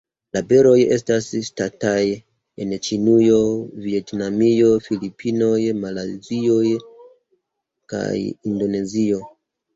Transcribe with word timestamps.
La 0.35 0.39
beroj 0.51 0.77
estas 0.93 1.25
ŝatataj 1.49 2.07
en 2.65 2.73
Ĉinujo, 2.87 3.37
Vjetnamio, 3.83 4.73
Filipinoj, 4.87 5.59
Malajzio 5.85 6.59
kaj 7.95 8.11
Indonezio. 8.25 9.23